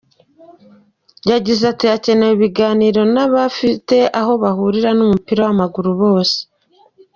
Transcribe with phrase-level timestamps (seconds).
[1.31, 6.37] Yagize ati “Hakenewe ibiganiro n’abafite aho bahurira n’umupira w’amaguru bose.